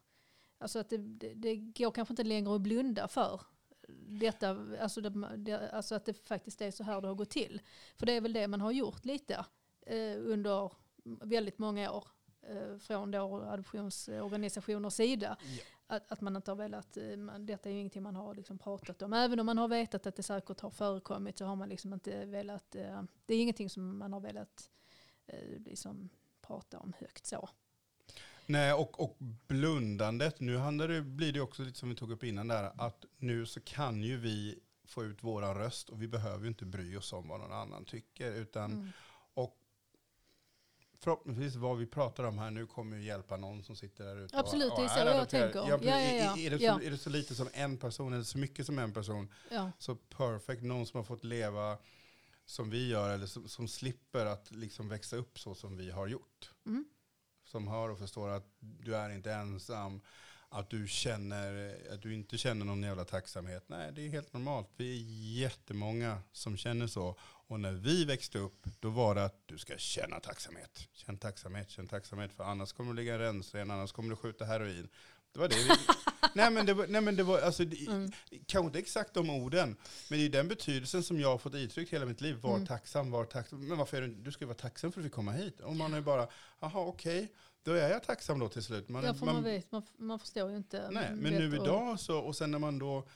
[0.58, 3.41] Alltså att det, det, det går kanske inte längre att blunda för
[4.08, 4.49] detta,
[4.81, 7.62] alltså, det, det, alltså att det faktiskt är så här det har gått till.
[7.95, 9.45] För det är väl det man har gjort lite
[9.81, 10.71] eh, under
[11.03, 12.08] väldigt många år
[12.79, 15.38] från då adoptionsorganisationers sida.
[15.88, 18.58] Att, att man inte har velat, eh, man, detta är ju ingenting man har liksom
[18.58, 19.13] pratat om.
[19.13, 22.25] Även om man har vetat att det säkert har förekommit så har man liksom inte
[22.25, 24.69] velat, eh, det är ingenting som man har velat
[25.27, 26.10] eh, liksom
[26.41, 27.49] prata om högt så.
[28.45, 29.15] Nej, och, och
[29.47, 33.05] blundandet, nu handlar det, blir det också lite som vi tog upp innan där, att
[33.17, 36.97] nu så kan ju vi få ut våran röst och vi behöver ju inte bry
[36.97, 38.31] oss om vad någon annan tycker.
[38.31, 38.91] Utan, Mm.
[40.95, 44.17] Och förhoppningsvis vad vi pratar om här nu kommer ju hjälpa någon som sitter där
[44.17, 44.39] ute.
[44.39, 45.60] Absolut, och, det är och så jag tänker.
[45.60, 46.38] Ja, Ja, ja.
[46.38, 48.79] Är, är, det så, är det så lite som en person eller så mycket som
[48.79, 49.71] en person Ja.
[49.79, 51.77] så perfect, någon som har fått leva
[52.45, 56.08] som vi gör eller som, som slipper att liksom växa upp så som vi har
[56.08, 56.51] gjort.
[56.65, 56.86] Mm.
[57.45, 60.01] Som hör och förstår att du är inte ensam,
[60.49, 63.63] att du, känner, att du inte känner någon jävla tacksamhet.
[63.67, 64.69] Nej, det är helt normalt.
[64.77, 65.04] Vi är
[65.41, 67.15] jättemånga som känner så.
[67.48, 70.87] Och när vi växte upp, då var det att du ska känna tacksamhet.
[70.93, 74.15] Känn tacksamhet, känn tacksamhet, för annars kommer du ligga i en rensren, annars kommer du
[74.15, 74.89] skjuta heroin.
[75.33, 75.69] Det var det vi...
[76.33, 78.12] nej, men det var, nej men det var, alltså, det, Mm.
[78.46, 79.77] kanske inte exakt de orden,
[80.10, 82.35] men det är den betydelsen som jag har fått uttryckt hela mitt liv.
[82.41, 82.67] Var Mm.
[82.67, 83.67] tacksam, var tacksam.
[83.67, 85.60] Men varför är du, du ska ju vara tacksam för att vi komma hit.
[85.62, 86.27] Och man är bara,
[86.60, 87.31] jaha okej,
[87.63, 88.89] då är jag tacksam då till slut.
[88.89, 90.89] Man, ja, för man, vet, man, man förstår ju inte.
[90.91, 93.08] Nej, men nu idag så, och sen när man då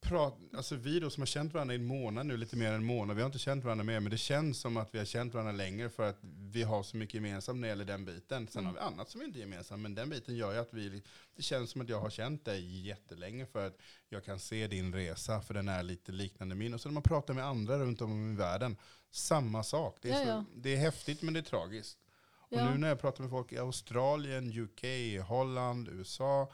[0.00, 2.74] pratar, alltså vi då som har känt varandra i en månad nu, lite mer än
[2.74, 5.04] en månad, vi har inte känt varandra mer, men det känns som att vi har
[5.04, 6.18] känt varandra längre för att
[6.52, 8.48] vi har så mycket gemensamt när det gäller den biten.
[8.48, 8.66] Sen Mm.
[8.66, 11.02] har vi annat som inte är gemensamt, men den biten gör ju att vi,
[11.36, 13.76] det känns som att jag har känt dig jättelänge för att
[14.08, 16.74] jag kan se din resa, för den är lite liknande min.
[16.74, 18.76] Och så när man pratar med andra runt om i världen,
[19.10, 19.98] samma sak.
[20.02, 20.44] Det är, så, ja.
[20.54, 21.98] Det är häftigt men det är tragiskt.
[22.50, 22.70] Och Ja.
[22.70, 24.84] nu när jag pratar med folk i Australien, UK,
[25.28, 26.52] Holland, USA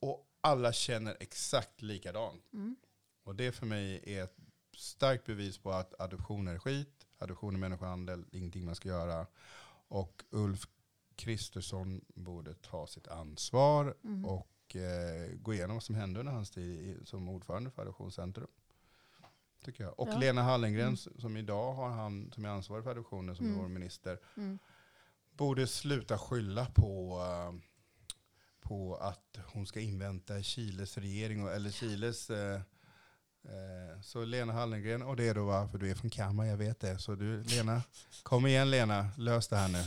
[0.00, 2.52] och alla känner exakt likadant.
[2.52, 2.76] Mm.
[3.24, 4.36] Och det för mig är ett
[4.76, 9.26] starkt bevis på att adoption är skit, adoption är människohandel, ingenting man ska göra.
[9.88, 10.66] Och Ulf
[11.16, 14.24] Kristersson borde ta sitt ansvar Mm.
[14.24, 18.48] och eh, gå igenom vad som hände under hans tid som ordförande för Adoptionscentrum.
[19.64, 20.00] Tycker jag.
[20.00, 20.18] Och Ja.
[20.18, 20.96] Lena Hallengren Mm.
[20.96, 23.58] som idag har han som är ansvarig för adoptionen som Mm.
[23.58, 24.58] är vår minister Mm.
[25.30, 27.60] borde sluta skylla på, eh,
[28.60, 32.60] på att hon ska invänta Chiles regering eller Chiles eh,
[33.44, 36.80] eh, så Lena Hallengren, och det är då varför du är från Kalmar, jag vet
[36.80, 36.98] det.
[36.98, 37.82] Så du Lena,
[38.22, 39.84] kom igen Lena, lös det här nu.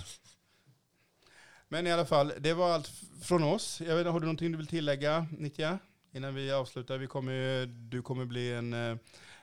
[1.68, 3.82] Men i alla fall, det var allt från oss.
[3.82, 5.80] Jag vet, inte, har du någonting du vill tillägga, Nitya?
[6.12, 6.98] Innan vi avslutar.
[6.98, 8.98] Vi kommer, du kommer bli en, eh,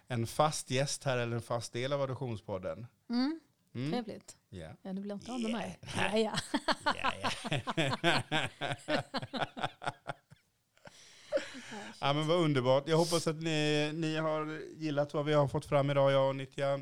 [0.06, 2.86] en fast gäst här, eller en fast del av Adoptionspodden.
[3.08, 3.40] Mm.
[3.74, 3.90] Mm?
[3.90, 4.36] Trevligt.
[4.48, 4.68] Ja.
[4.82, 5.78] Ja, du vill inte ha med mig?
[5.96, 6.32] Ja, ja.
[6.84, 7.30] Ja, ja.
[12.00, 12.88] ja, men vad underbart.
[12.88, 16.36] Jag hoppas att ni, ni har gillat vad vi har fått fram idag, jag och
[16.36, 16.80] Nitya.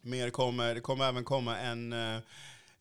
[0.00, 0.74] Mer kommer.
[0.74, 2.20] Det kommer även komma en, eh,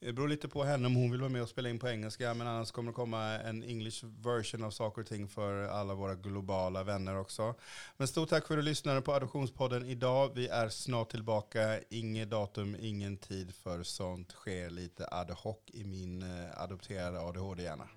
[0.05, 2.33] det beror lite på henne om hon vill vara med och spela in på engelska,
[2.33, 6.15] men annars kommer det komma en English version av saker och ting för alla våra
[6.15, 7.55] globala vänner också.
[7.97, 10.31] Men stort tack för att du lyssnade på Adoptionspodden idag.
[10.35, 11.79] Vi är snart tillbaka.
[11.89, 17.87] Inget datum, ingen tid för sånt sker lite ad hoc i min eh, adopterade ADHD-hjärna.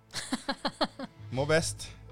[1.33, 2.06] Må bäst!